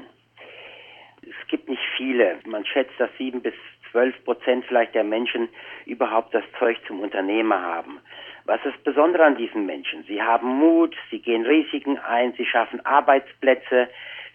Es 1.21 1.47
gibt 1.49 1.69
nicht 1.69 1.81
viele. 1.95 2.39
Man 2.45 2.65
schätzt, 2.65 2.93
dass 2.99 3.09
sieben 3.17 3.41
bis 3.41 3.53
12 3.91 4.23
Prozent 4.23 4.65
vielleicht 4.65 4.95
der 4.95 5.03
Menschen 5.03 5.49
überhaupt 5.85 6.33
das 6.33 6.43
Zeug 6.59 6.77
zum 6.87 6.99
Unternehmer 6.99 7.61
haben. 7.61 7.99
Was 8.45 8.63
ist 8.65 8.81
besonders 8.83 9.21
an 9.21 9.35
diesen 9.35 9.65
Menschen? 9.65 10.03
Sie 10.07 10.21
haben 10.21 10.47
Mut, 10.47 10.95
sie 11.11 11.19
gehen 11.19 11.45
Risiken 11.45 11.97
ein, 11.97 12.33
sie 12.37 12.45
schaffen 12.45 12.85
Arbeitsplätze, 12.85 13.89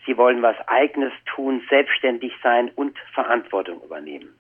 sie 0.05 0.17
wollen 0.17 0.43
was 0.43 0.57
Eigenes 0.69 1.13
tun, 1.25 1.63
selbstständig 1.71 2.33
sein 2.43 2.71
und 2.77 2.99
Verantwortung 3.15 3.81
übernehmen. 3.83 4.35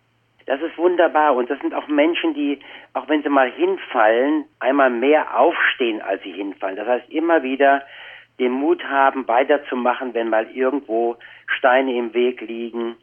Das 0.46 0.60
ist 0.60 0.76
wunderbar 0.76 1.34
und 1.36 1.48
das 1.48 1.58
sind 1.60 1.72
auch 1.72 1.86
Menschen, 1.88 2.34
die, 2.34 2.58
auch 2.94 3.08
wenn 3.08 3.22
sie 3.22 3.28
mal 3.28 3.50
hinfallen, 3.50 4.44
einmal 4.60 4.90
mehr 4.90 5.38
aufstehen, 5.38 6.02
als 6.02 6.22
sie 6.22 6.32
hinfallen. 6.32 6.76
Das 6.76 6.88
heißt, 6.88 7.10
immer 7.10 7.42
wieder 7.42 7.82
den 8.38 8.52
Mut 8.52 8.82
haben, 8.84 9.28
weiterzumachen, 9.28 10.14
wenn 10.14 10.28
mal 10.28 10.50
irgendwo 10.50 11.16
Steine 11.46 11.94
im 11.96 12.12
Weg 12.12 12.40
liegen 12.40 12.96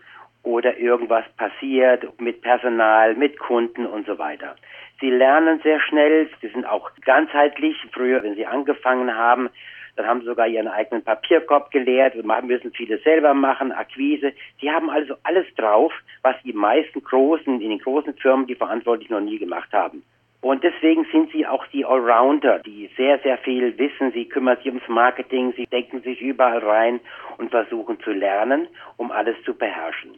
oder 0.44 0.78
irgendwas 0.78 1.26
passiert 1.38 2.20
mit 2.20 2.42
Personal, 2.42 3.16
mit 3.16 3.38
Kunden 3.40 3.86
und 3.86 4.06
so 4.08 4.18
weiter. 4.18 4.56
Sie 5.00 5.10
lernen 5.10 5.60
sehr 5.64 5.80
schnell, 5.80 6.30
sie 6.42 6.48
sind 6.50 6.66
auch 6.66 6.92
ganzheitlich. 7.06 7.78
Früher, 7.94 8.24
wenn 8.24 8.36
sie 8.36 8.46
angefangen 8.46 9.16
haben, 9.16 9.50
dann 9.96 10.08
haben 10.08 10.22
sie 10.22 10.28
sogar 10.28 10.48
ihren 10.48 10.68
eigenen 10.68 11.04
Papierkorb 11.04 11.72
geleert 11.72 12.16
und 12.16 12.26
müssen 12.48 12.72
vieles 12.72 13.04
selber 13.04 13.34
machen, 13.34 13.72
Akquise. 13.72 14.34
Sie 14.62 14.72
haben 14.72 14.90
also 14.90 15.16
alles 15.24 15.46
drauf, 15.56 15.92
was 16.22 16.36
die 16.44 16.54
meisten 16.54 17.04
großen, 17.04 17.60
in 17.60 17.70
den 17.70 17.80
großen 17.80 18.14
Firmen, 18.16 18.48
die 18.48 18.56
verantwortlich 18.56 19.10
noch 19.10 19.20
nie 19.20 19.38
gemacht 19.38 19.72
haben. 19.74 20.04
Und 20.42 20.64
deswegen 20.64 21.06
sind 21.12 21.32
sie 21.32 21.46
auch 21.46 21.66
die 21.68 21.84
Allrounder, 21.84 22.60
die 22.60 22.90
sehr, 22.96 23.20
sehr 23.20 23.38
viel 23.40 23.78
wissen. 23.78 24.14
Sie 24.14 24.26
kümmern 24.26 24.56
sich 24.58 24.68
ums 24.68 24.88
Marketing, 24.88 25.54
sie 25.58 25.66
denken 25.66 26.02
sich 26.02 26.22
überall 26.22 26.60
rein 26.60 27.02
und 27.38 27.52
versuchen 27.52 28.00
zu 28.00 28.12
lernen, 28.12 28.70
um 28.96 29.12
alles 29.12 29.36
zu 29.44 29.54
beherrschen. 29.54 30.12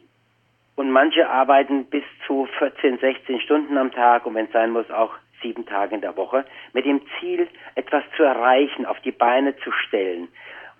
Und 0.74 0.90
manche 0.90 1.28
arbeiten 1.28 1.84
bis 1.86 2.04
zu 2.26 2.48
14, 2.58 2.98
16 2.98 3.40
Stunden 3.40 3.76
am 3.76 3.92
Tag 3.92 4.26
und 4.26 4.34
wenn 4.34 4.46
es 4.46 4.52
sein 4.52 4.70
muss, 4.70 4.90
auch 4.90 5.14
sieben 5.42 5.66
Tage 5.66 5.94
in 5.94 6.00
der 6.00 6.16
Woche, 6.16 6.44
mit 6.72 6.86
dem 6.86 7.00
Ziel, 7.18 7.48
etwas 7.74 8.04
zu 8.16 8.22
erreichen, 8.22 8.86
auf 8.86 8.98
die 9.00 9.12
Beine 9.12 9.56
zu 9.56 9.72
stellen 9.72 10.28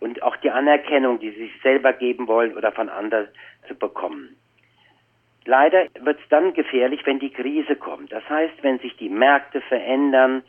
und 0.01 0.23
auch 0.23 0.37
die 0.37 0.51
Anerkennung, 0.51 1.19
die 1.19 1.31
sie 1.31 1.45
sich 1.45 1.63
selber 1.63 1.93
geben 1.93 2.27
wollen 2.29 2.57
oder 2.57 2.73
von 2.73 2.89
anderen 2.89 3.29
zu 3.69 3.75
bekommen. 3.75 4.37
Leider 5.45 5.87
wird 6.01 6.21
es 6.21 6.29
dann 6.29 6.55
gefährlich, 6.55 7.05
wenn 7.05 7.19
die 7.19 7.33
Krise 7.33 7.77
kommt. 7.77 8.13
Das 8.13 8.29
heißt, 8.29 8.63
wenn 8.63 8.79
sich 8.79 8.97
die 8.97 9.09
Märkte 9.09 9.61
verändern, 9.63 10.43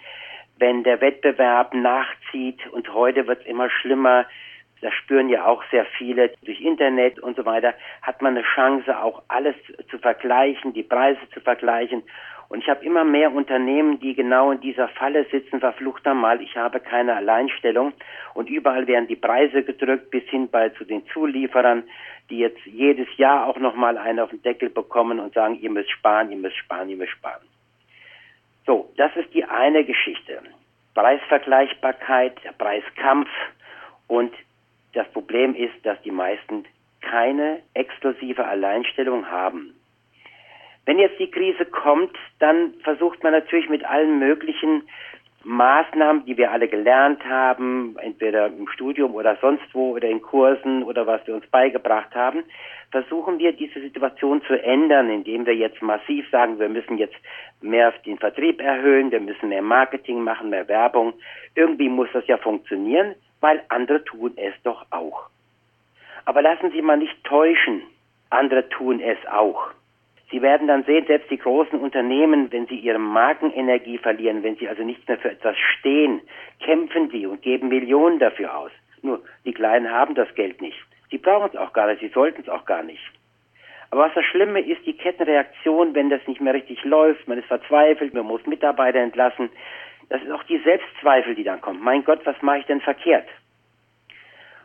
wenn 0.59 0.83
der 0.83 1.01
Wettbewerb 1.01 1.73
nachzieht 1.73 2.65
und 2.71 2.93
heute 2.93 3.27
wird 3.27 3.41
es 3.41 3.47
immer 3.47 3.69
schlimmer, 3.69 4.25
das 4.83 4.93
spüren 4.93 5.29
ja 5.29 5.45
auch 5.45 5.63
sehr 5.71 5.85
viele 5.97 6.31
durch 6.43 6.61
Internet 6.61 7.19
und 7.19 7.35
so 7.35 7.45
weiter, 7.45 7.73
hat 8.01 8.21
man 8.21 8.35
eine 8.35 8.45
Chance, 8.55 8.99
auch 8.99 9.23
alles 9.27 9.55
zu 9.89 9.97
vergleichen, 9.97 10.73
die 10.73 10.83
Preise 10.83 11.21
zu 11.33 11.39
vergleichen. 11.39 12.03
Und 12.49 12.59
ich 12.59 12.69
habe 12.69 12.85
immer 12.85 13.03
mehr 13.03 13.33
Unternehmen, 13.33 13.99
die 13.99 14.13
genau 14.13 14.51
in 14.51 14.59
dieser 14.59 14.87
Falle 14.89 15.25
sitzen, 15.31 15.59
verflucht 15.59 16.05
einmal, 16.05 16.41
ich 16.41 16.55
habe 16.55 16.79
keine 16.79 17.15
Alleinstellung. 17.15 17.93
Und 18.35 18.49
überall 18.49 18.85
werden 18.85 19.07
die 19.07 19.15
Preise 19.15 19.63
gedrückt, 19.63 20.11
bis 20.11 20.23
hin 20.25 20.49
bei 20.49 20.69
zu 20.69 20.83
den 20.83 21.05
Zulieferern, 21.07 21.83
die 22.29 22.39
jetzt 22.39 22.63
jedes 22.65 23.07
Jahr 23.17 23.47
auch 23.47 23.57
nochmal 23.57 23.97
einen 23.97 24.19
auf 24.19 24.29
den 24.29 24.43
Deckel 24.43 24.69
bekommen 24.69 25.19
und 25.19 25.33
sagen, 25.33 25.57
ihr 25.61 25.71
müsst 25.71 25.91
sparen, 25.91 26.31
ihr 26.31 26.37
müsst 26.37 26.57
sparen, 26.57 26.89
ihr 26.89 26.97
müsst 26.97 27.13
sparen. 27.13 27.41
So, 28.65 28.91
das 28.97 29.15
ist 29.15 29.33
die 29.33 29.45
eine 29.45 29.83
Geschichte. 29.83 30.39
Preisvergleichbarkeit, 30.93 32.43
der 32.43 32.51
Preiskampf 32.51 33.29
und 34.07 34.31
das 34.93 35.07
Problem 35.11 35.55
ist, 35.55 35.73
dass 35.83 36.01
die 36.03 36.11
meisten 36.11 36.65
keine 37.01 37.61
exklusive 37.73 38.45
Alleinstellung 38.45 39.29
haben. 39.29 39.75
Wenn 40.85 40.99
jetzt 40.99 41.19
die 41.19 41.31
Krise 41.31 41.65
kommt, 41.65 42.15
dann 42.39 42.73
versucht 42.83 43.23
man 43.23 43.33
natürlich 43.33 43.69
mit 43.69 43.85
allen 43.85 44.19
möglichen 44.19 44.83
Maßnahmen, 45.45 46.25
die 46.25 46.37
wir 46.37 46.51
alle 46.51 46.69
gelernt 46.69 47.23
haben, 47.25 47.97
entweder 47.99 48.47
im 48.47 48.67
Studium 48.69 49.13
oder 49.13 49.37
sonst 49.41 49.63
wo 49.73 49.95
oder 49.95 50.07
in 50.07 50.21
Kursen 50.21 50.83
oder 50.83 51.05
was 51.05 51.25
wir 51.27 51.35
uns 51.35 51.45
beigebracht 51.47 52.15
haben, 52.15 52.43
versuchen 52.91 53.39
wir 53.39 53.51
diese 53.51 53.81
Situation 53.81 54.41
zu 54.43 54.53
ändern, 54.61 55.09
indem 55.09 55.45
wir 55.45 55.55
jetzt 55.55 55.81
massiv 55.81 56.29
sagen, 56.29 56.59
wir 56.59 56.69
müssen 56.69 56.97
jetzt 56.97 57.15
mehr 57.61 57.93
den 58.05 58.19
Vertrieb 58.19 58.61
erhöhen, 58.61 59.11
wir 59.11 59.19
müssen 59.19 59.49
mehr 59.49 59.61
Marketing 59.61 60.21
machen, 60.21 60.49
mehr 60.49 60.67
Werbung. 60.69 61.13
Irgendwie 61.55 61.89
muss 61.89 62.07
das 62.13 62.25
ja 62.27 62.37
funktionieren 62.37 63.15
weil 63.43 63.61
andere 63.67 64.03
tun 64.05 64.33
es 64.37 64.53
doch 64.63 64.85
auch. 64.89 65.27
Aber 66.25 66.41
lassen 66.41 66.71
Sie 66.71 66.81
mal 66.81 66.97
nicht 66.97 67.23
täuschen, 67.25 67.83
andere 68.29 68.69
tun 68.69 69.01
es 69.01 69.17
auch. 69.27 69.67
Sie 70.31 70.41
werden 70.41 70.67
dann 70.67 70.83
sehen, 70.85 71.05
selbst 71.05 71.29
die 71.29 71.37
großen 71.37 71.77
Unternehmen, 71.79 72.51
wenn 72.51 72.65
sie 72.65 72.79
ihre 72.79 72.97
Markenenergie 72.97 73.99
verlieren, 73.99 74.41
wenn 74.41 74.55
sie 74.55 74.67
also 74.67 74.81
nicht 74.81 75.07
mehr 75.07 75.19
für 75.19 75.29
etwas 75.29 75.55
stehen, 75.77 76.21
kämpfen 76.59 77.11
sie 77.11 77.27
und 77.27 77.43
geben 77.43 77.67
Millionen 77.67 78.17
dafür 78.17 78.57
aus. 78.57 78.71
Nur 79.03 79.21
die 79.45 79.53
Kleinen 79.53 79.91
haben 79.91 80.15
das 80.15 80.33
Geld 80.33 80.59
nicht. 80.59 80.79
Sie 81.11 81.19
brauchen 81.19 81.49
es 81.53 81.55
auch 81.55 81.73
gar 81.73 81.87
nicht, 81.87 81.99
sie 81.99 82.07
sollten 82.07 82.41
es 82.41 82.49
auch 82.49 82.65
gar 82.65 82.81
nicht. 82.81 83.03
Aber 83.91 84.05
was 84.05 84.13
das 84.15 84.25
Schlimme 84.25 84.61
ist, 84.61 84.83
die 84.87 84.97
Kettenreaktion, 84.97 85.93
wenn 85.93 86.09
das 86.09 86.25
nicht 86.25 86.41
mehr 86.41 86.55
richtig 86.55 86.83
läuft, 86.83 87.27
man 87.27 87.37
ist 87.37 87.47
verzweifelt, 87.47 88.15
man 88.15 88.25
muss 88.25 88.43
Mitarbeiter 88.47 88.97
entlassen, 88.97 89.51
das 90.09 90.21
ist 90.21 90.31
auch 90.31 90.43
die 90.43 90.59
Selbstzweifel, 90.59 91.35
die 91.35 91.43
dann 91.43 91.61
kommen. 91.61 91.81
Mein 91.81 92.03
Gott, 92.03 92.21
was 92.25 92.35
mache 92.41 92.59
ich 92.59 92.65
denn 92.65 92.81
verkehrt? 92.81 93.27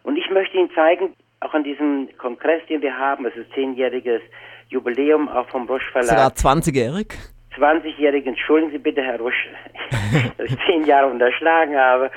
Und 0.03 0.17
ich 0.17 0.31
möchte 0.31 0.57
Ihnen 0.57 0.71
zeigen, 0.75 1.15
auch 1.41 1.55
an 1.55 1.65
diesem 1.65 2.09
Kongress, 2.19 2.63
den 2.69 2.83
wir 2.83 2.97
haben, 2.97 3.27
es 3.27 3.37
ist 3.37 3.53
zehnjähriges 3.53 4.23
Jubiläum 4.69 5.29
auch 5.29 5.49
vom 5.49 5.67
Rusch 5.67 5.89
Verlag. 5.93 6.09
Sogar 6.09 6.31
20-jährig? 6.31 7.15
20-jährig, 7.57 8.27
entschuldigen 8.27 8.73
Sie 8.73 8.79
bitte, 8.79 9.03
Herr 9.03 9.19
Rusch, 9.19 9.49
dass 10.39 10.51
ich 10.51 10.59
zehn 10.67 10.85
Jahre 10.85 11.11
unterschlagen 11.11 11.77
habe, 11.77 12.11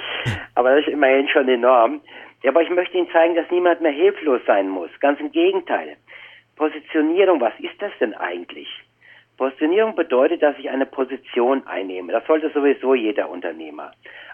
aber 0.55 0.75
das 0.75 0.85
ist 0.85 0.93
immerhin 0.93 1.27
schon 1.29 1.47
enorm. 1.47 2.01
Ja, 2.43 2.51
aber 2.51 2.61
ich 2.61 2.69
möchte 2.69 2.97
Ihnen 2.97 3.09
zeigen, 3.11 3.35
dass 3.35 3.49
niemand 3.51 3.81
mehr 3.81 3.91
hilflos 3.91 4.41
sein 4.47 4.69
muss. 4.69 4.89
Ganz 4.99 5.19
im 5.19 5.31
Gegenteil. 5.31 5.95
Positionierung, 6.55 7.39
was 7.39 7.53
ist 7.59 7.79
das 7.79 7.91
denn 7.99 8.13
eigentlich? 8.13 8.67
Positionierung 9.41 9.95
bedeutet, 9.95 10.43
dass 10.43 10.55
ich 10.59 10.69
eine 10.69 10.85
Position 10.85 11.65
einnehme. 11.65 12.11
Das 12.11 12.23
sollte 12.27 12.51
sowieso 12.51 12.93
jeder 12.93 13.27
Unternehmer. 13.27 13.91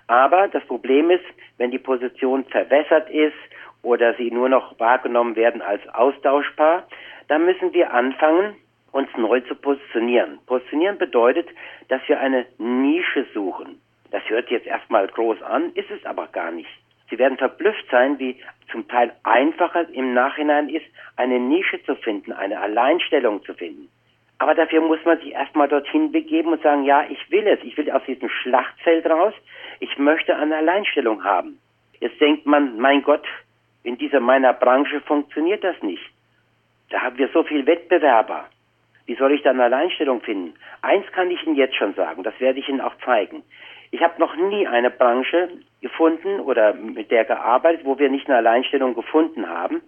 Aber 0.08 0.50
das 0.50 0.66
Problem 0.66 1.10
ist, 1.10 1.24
wenn 1.58 1.72
die 1.72 1.80
Position 1.80 2.44
verwässert 2.44 3.10
ist 3.10 3.38
oder 3.84 4.16
sie 4.16 4.30
nur 4.32 4.50
noch 4.50 4.78
wahrgenommen 4.82 5.38
werden 5.38 5.62
als 5.62 5.82
austauschbar, 5.88 6.86
dann 7.30 7.46
müssen 7.46 7.74
wir 7.74 7.94
anfangen, 7.94 8.58
uns 8.92 9.08
neu 9.16 9.40
zu 9.40 9.56
positionieren. 9.56 10.40
Positionieren 10.46 10.98
bedeutet, 10.98 11.48
dass 11.88 12.02
wir 12.08 12.20
eine 12.20 12.46
Nische 12.58 13.26
suchen. 13.34 13.80
Das 14.12 14.24
hört 14.28 14.50
jetzt 14.50 14.68
erstmal 14.68 15.08
groß 15.08 15.42
an, 15.42 15.72
ist 15.76 15.90
es 15.90 16.06
aber 16.06 16.28
gar 16.28 16.52
nicht. 16.52 16.70
Sie 17.10 17.18
werden 17.18 17.38
verblüfft 17.38 17.86
sein, 17.90 18.20
wie 18.20 18.36
zum 18.74 18.86
Teil 18.90 19.14
einfacher 19.24 19.88
im 19.88 20.14
Nachhinein 20.14 20.68
ist, 20.68 20.86
eine 21.16 21.40
Nische 21.40 21.82
zu 21.86 21.96
finden, 21.96 22.34
eine 22.34 22.60
Alleinstellung 22.60 23.42
zu 23.46 23.54
finden. 23.54 23.88
Aber 24.40 24.54
dafür 24.54 24.82
muss 24.82 25.04
man 25.04 25.20
sich 25.20 25.32
erstmal 25.32 25.68
dorthin 25.68 26.12
begeben 26.12 26.52
und 26.52 26.62
sagen, 26.62 26.84
ja, 26.84 27.06
ich 27.10 27.32
will 27.32 27.48
es. 27.48 27.60
Ich 27.64 27.76
will 27.78 27.90
aus 27.92 28.04
diesem 28.06 28.30
Schlachtfeld 28.30 29.06
raus. 29.08 29.34
Ich 29.80 29.98
möchte 29.98 30.36
eine 30.36 30.58
Alleinstellung 30.58 31.24
haben. 31.24 31.60
Jetzt 32.00 32.22
denkt 32.22 32.46
man, 32.46 32.78
mein 32.78 33.02
Gott, 33.02 33.26
in 33.84 33.98
dieser 33.98 34.20
meiner 34.20 34.54
Branche 34.54 35.02
funktioniert 35.02 35.64
das 35.64 35.82
nicht. 35.82 36.04
Da 36.90 37.02
haben 37.02 37.18
wir 37.18 37.30
so 37.30 37.44
viel 37.44 37.66
Wettbewerber. 37.66 38.46
Wie 39.08 39.16
soll 39.16 39.32
ich 39.32 39.42
da 39.42 39.52
eine 39.52 39.64
Alleinstellung 39.64 40.22
finden? 40.22 40.54
Eins 40.82 41.06
kann 41.14 41.32
ich 41.32 41.42
Ihnen 41.46 41.56
jetzt 41.56 41.76
schon 41.76 41.94
sagen, 41.96 42.24
das 42.24 42.40
werde 42.40 42.60
ich 42.60 42.70
Ihnen 42.70 42.82
auch 42.82 42.96
zeigen. 43.06 43.44
Ich 43.92 44.02
habe 44.02 44.20
noch 44.20 44.36
nie 44.36 44.68
eine 44.68 44.92
Branche 44.92 45.50
gefunden 45.82 46.42
oder 46.42 46.74
mit 46.74 47.10
der 47.10 47.24
gearbeitet, 47.24 47.86
wo 47.86 47.98
wir 47.98 48.10
nicht 48.10 48.28
eine 48.28 48.38
Alleinstellung 48.38 48.94
gefunden 48.94 49.50
haben. 49.50 49.82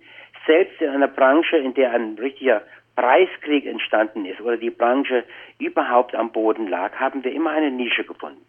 Selbst 0.48 0.82
in 0.82 0.90
einer 0.90 1.10
Branche, 1.10 1.58
in 1.58 1.74
der 1.74 1.92
ein 1.92 2.18
richtiger 2.18 2.62
Preiskrieg 3.00 3.66
entstanden 3.66 4.26
ist 4.26 4.42
oder 4.42 4.58
die 4.58 4.72
Branche 4.72 5.24
überhaupt 5.58 6.16
am 6.16 6.34
Boden 6.34 6.68
lag, 6.68 6.94
haben 7.00 7.24
wir 7.24 7.32
immer 7.32 7.52
eine 7.52 7.72
Nische 7.72 8.04
gefunden. 8.04 8.46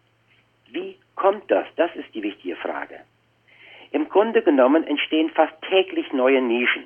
Wie 0.69 0.97
kommt 1.15 1.49
das? 1.49 1.65
Das 1.77 1.89
ist 1.95 2.13
die 2.13 2.21
wichtige 2.21 2.57
Frage. 2.57 2.99
Im 3.91 4.09
Grunde 4.09 4.41
genommen 4.41 4.83
entstehen 4.83 5.29
fast 5.29 5.53
täglich 5.69 6.11
neue 6.11 6.41
Nischen. 6.41 6.83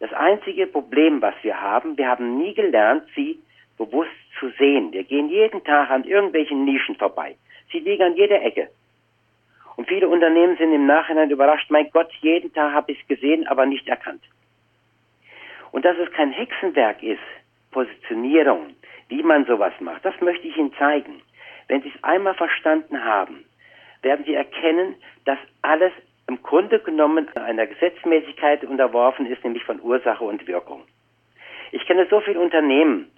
Das 0.00 0.12
einzige 0.12 0.66
Problem, 0.66 1.22
was 1.22 1.34
wir 1.40 1.58
haben, 1.58 1.96
wir 1.96 2.08
haben 2.08 2.36
nie 2.36 2.52
gelernt, 2.52 3.04
sie 3.14 3.38
bewusst 3.78 4.10
zu 4.38 4.50
sehen. 4.58 4.92
Wir 4.92 5.04
gehen 5.04 5.30
jeden 5.30 5.64
Tag 5.64 5.90
an 5.90 6.04
irgendwelchen 6.04 6.66
Nischen 6.66 6.96
vorbei. 6.96 7.36
Sie 7.72 7.78
liegen 7.78 8.02
an 8.02 8.16
jeder 8.16 8.42
Ecke. 8.42 8.68
Und 9.76 9.88
viele 9.88 10.10
Unternehmen 10.10 10.58
sind 10.58 10.74
im 10.74 10.84
Nachhinein 10.84 11.30
überrascht, 11.30 11.70
mein 11.70 11.88
Gott, 11.90 12.12
jeden 12.20 12.52
Tag 12.52 12.74
habe 12.74 12.92
ich 12.92 13.00
es 13.00 13.08
gesehen, 13.08 13.46
aber 13.46 13.64
nicht 13.64 13.88
erkannt. 13.88 14.22
Und 15.76 15.84
dass 15.84 15.98
es 15.98 16.10
kein 16.12 16.32
Hexenwerk 16.32 17.02
ist, 17.02 17.20
Positionierung, 17.70 18.74
wie 19.10 19.22
man 19.22 19.44
sowas 19.44 19.74
macht, 19.80 20.06
das 20.06 20.18
möchte 20.22 20.48
ich 20.48 20.56
Ihnen 20.56 20.72
zeigen. 20.78 21.20
Wenn 21.68 21.82
Sie 21.82 21.92
es 21.94 22.02
einmal 22.02 22.32
verstanden 22.32 23.04
haben, 23.04 23.44
werden 24.00 24.24
Sie 24.24 24.32
erkennen, 24.32 24.94
dass 25.26 25.36
alles 25.60 25.92
im 26.28 26.42
Grunde 26.42 26.78
genommen 26.78 27.28
einer 27.36 27.66
Gesetzmäßigkeit 27.66 28.64
unterworfen 28.64 29.26
ist, 29.26 29.44
nämlich 29.44 29.64
von 29.64 29.78
Ursache 29.82 30.24
und 30.24 30.46
Wirkung. 30.46 30.80
Ich 31.72 31.84
kenne 31.84 32.06
so 32.08 32.22
viele 32.22 32.40
Unternehmen 32.40 33.10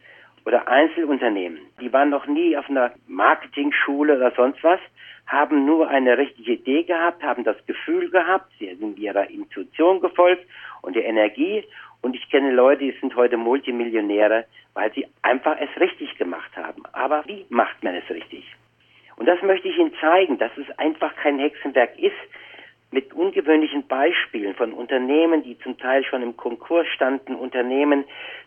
oder 0.45 0.67
Einzelunternehmen, 0.67 1.61
die 1.81 1.93
waren 1.93 2.11
noch 2.11 2.27
nie 2.27 2.57
auf 2.57 2.69
einer 2.69 2.91
Marketingschule 3.07 4.17
oder 4.17 4.33
sonst 4.33 4.65
was, 4.65 4.81
haben 5.29 5.67
nur 5.67 5.89
eine 5.89 6.17
richtige 6.17 6.55
Idee 6.55 6.83
gehabt, 6.85 7.23
haben 7.23 7.45
das 7.45 7.57
Gefühl 7.67 8.11
gehabt, 8.11 8.51
sie 8.59 8.75
sind 8.75 8.99
ihrer 8.99 9.29
Intuition 9.31 10.01
gefolgt 10.01 10.45
und 10.81 10.97
der 10.97 11.05
Energie. 11.05 11.65
Und 12.03 12.15
ich 12.15 12.31
kenne 12.31 12.53
Leute, 12.53 12.85
die 12.85 12.99
sind 13.01 13.17
heute 13.17 13.37
Multimillionäre, 13.37 14.47
weil 14.75 14.93
sie 14.93 15.07
einfach 15.23 15.57
es 15.61 15.81
richtig 15.81 16.17
gemacht 16.17 16.57
haben. 16.57 16.83
Aber 16.93 17.25
wie 17.27 17.45
macht 17.49 17.83
man 17.83 17.95
es 17.95 18.09
richtig? 18.09 18.45
Und 19.17 19.27
das 19.27 19.43
möchte 19.43 19.69
ich 19.69 19.77
Ihnen 19.77 19.93
zeigen, 20.01 20.39
dass 20.39 20.53
es 20.57 20.79
einfach 20.79 21.15
kein 21.17 21.39
Hexenwerk 21.39 21.99
ist, 21.99 22.15
mit 22.91 23.13
ungewöhnlichen 23.13 23.87
Beispielen 23.87 24.55
von 24.55 24.73
Unternehmen, 24.73 25.43
die 25.43 25.59
zum 25.59 25.77
Teil 25.77 26.05
schon 26.05 26.23
im 26.23 26.37
Konkurs 26.37 26.87
standen, 26.87 27.35
Unternehmen, 27.35 28.05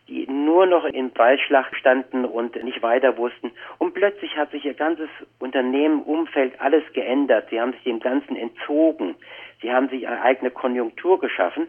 die 0.08 0.26
nur 0.26 0.66
noch 0.66 0.84
in 0.84 1.10
Ballschlacht 1.12 1.76
standen 1.76 2.24
und 2.24 2.60
nicht 2.64 2.82
weiter 2.82 3.16
wussten. 3.16 3.52
Und 3.78 3.94
plötzlich 3.94 4.36
hat 4.36 4.50
sich 4.50 4.64
ihr 4.64 4.74
ganzes 4.74 5.08
Unternehmen, 5.38 6.02
Umfeld, 6.02 6.60
alles 6.60 6.82
geändert. 6.92 7.48
Sie 7.50 7.60
haben 7.60 7.72
sich 7.72 7.84
dem 7.84 8.00
Ganzen 8.00 8.34
entzogen. 8.34 9.14
Sie 9.60 9.72
haben 9.72 9.88
sich 9.90 10.08
eine 10.08 10.22
eigene 10.22 10.50
Konjunktur 10.50 11.20
geschaffen 11.20 11.68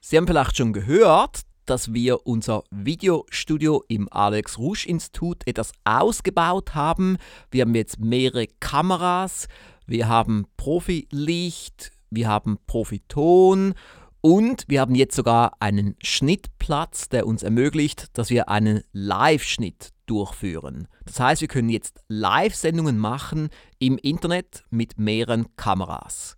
Sie 0.00 0.16
haben 0.16 0.26
vielleicht 0.26 0.56
schon 0.56 0.72
gehört, 0.72 1.42
dass 1.66 1.92
wir 1.92 2.26
unser 2.26 2.64
Videostudio 2.70 3.84
im 3.88 4.08
Alex 4.10 4.58
Rouge 4.58 4.86
Institut 4.86 5.46
etwas 5.46 5.72
ausgebaut 5.84 6.74
haben. 6.74 7.18
Wir 7.50 7.62
haben 7.62 7.74
jetzt 7.74 8.00
mehrere 8.00 8.46
Kameras, 8.60 9.48
wir 9.86 10.08
haben 10.08 10.46
Profilicht, 10.56 11.92
wir 12.10 12.28
haben 12.28 12.58
Profiton 12.66 13.74
und 14.20 14.64
wir 14.68 14.80
haben 14.80 14.94
jetzt 14.94 15.16
sogar 15.16 15.52
einen 15.60 15.96
Schnittplatz, 16.02 17.08
der 17.08 17.26
uns 17.26 17.42
ermöglicht, 17.42 18.16
dass 18.16 18.30
wir 18.30 18.48
einen 18.48 18.82
Live-Schnitt 18.92 19.90
durchführen. 20.06 20.88
Das 21.04 21.20
heißt, 21.20 21.40
wir 21.40 21.48
können 21.48 21.68
jetzt 21.68 22.00
Live-Sendungen 22.08 22.98
machen 22.98 23.50
im 23.78 23.98
Internet 23.98 24.64
mit 24.70 24.98
mehreren 24.98 25.54
Kameras. 25.56 26.36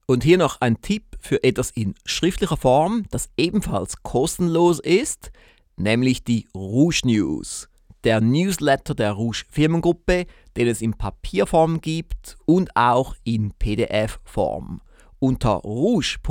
Und 0.06 0.24
hier 0.24 0.38
noch 0.38 0.62
ein 0.62 0.80
Tipp 0.80 1.18
für 1.20 1.44
etwas 1.44 1.70
in 1.70 1.94
schriftlicher 2.06 2.56
Form, 2.56 3.04
das 3.10 3.28
ebenfalls 3.36 4.02
kostenlos 4.02 4.80
ist 4.80 5.32
nämlich 5.76 6.24
die 6.24 6.48
Rouge 6.54 7.02
News, 7.04 7.68
der 8.04 8.22
Newsletter 8.22 8.94
der 8.94 9.12
Rouge 9.12 9.44
Firmengruppe, 9.50 10.24
den 10.56 10.68
es 10.68 10.80
in 10.82 10.94
Papierform 10.94 11.80
gibt 11.80 12.36
und 12.46 12.76
auch 12.76 13.16
in 13.24 13.52
PDF-Form. 13.58 14.80
Unter 15.18 15.50
rouge.ch-news 15.50 16.26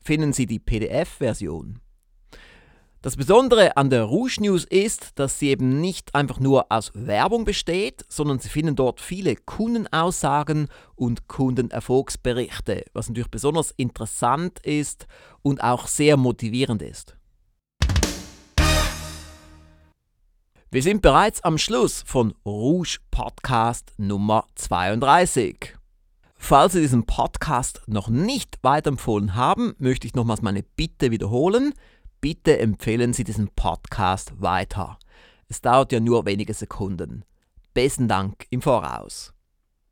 finden 0.00 0.32
Sie 0.32 0.46
die 0.46 0.58
PDF-Version. 0.58 1.80
Das 3.04 3.16
Besondere 3.18 3.76
an 3.76 3.90
der 3.90 4.04
Rouge 4.04 4.36
News 4.40 4.64
ist, 4.64 5.18
dass 5.18 5.38
sie 5.38 5.50
eben 5.50 5.78
nicht 5.78 6.14
einfach 6.14 6.40
nur 6.40 6.72
aus 6.72 6.90
Werbung 6.94 7.44
besteht, 7.44 8.02
sondern 8.08 8.38
Sie 8.38 8.48
finden 8.48 8.76
dort 8.76 8.98
viele 8.98 9.36
Kundenaussagen 9.36 10.68
und 10.94 11.28
Kundenerfolgsberichte, 11.28 12.86
was 12.94 13.08
natürlich 13.08 13.30
besonders 13.30 13.72
interessant 13.72 14.58
ist 14.60 15.06
und 15.42 15.62
auch 15.62 15.86
sehr 15.86 16.16
motivierend 16.16 16.80
ist. 16.80 17.14
Wir 20.74 20.82
sind 20.82 21.02
bereits 21.02 21.40
am 21.44 21.56
Schluss 21.56 22.02
von 22.04 22.34
Rouge 22.44 22.98
Podcast 23.12 23.92
Nummer 23.96 24.44
32. 24.56 25.76
Falls 26.34 26.72
Sie 26.72 26.80
diesen 26.80 27.06
Podcast 27.06 27.82
noch 27.86 28.08
nicht 28.08 28.58
weiterempfohlen 28.62 29.36
haben, 29.36 29.76
möchte 29.78 30.08
ich 30.08 30.14
nochmals 30.14 30.42
meine 30.42 30.64
Bitte 30.64 31.12
wiederholen. 31.12 31.74
Bitte 32.20 32.58
empfehlen 32.58 33.12
Sie 33.12 33.22
diesen 33.22 33.50
Podcast 33.54 34.32
weiter. 34.42 34.98
Es 35.46 35.60
dauert 35.60 35.92
ja 35.92 36.00
nur 36.00 36.26
wenige 36.26 36.54
Sekunden. 36.54 37.24
Besten 37.72 38.08
Dank 38.08 38.48
im 38.50 38.60
Voraus. 38.60 39.32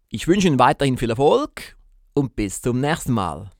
Ich 0.08 0.26
wünsche 0.26 0.48
Ihnen 0.48 0.58
weiterhin 0.58 0.98
viel 0.98 1.10
Erfolg 1.10 1.76
und 2.12 2.34
bis 2.34 2.60
zum 2.60 2.80
nächsten 2.80 3.12
Mal. 3.12 3.52